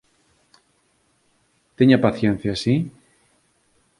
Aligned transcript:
Teña 1.77 2.01
paciencia, 2.05 2.53
¿si? 2.61 2.73